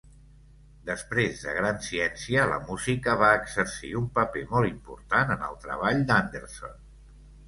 [0.85, 6.01] Després de "Gran Ciència", la música va exercir un paper molt important en el treball
[6.13, 6.75] d'Anderson.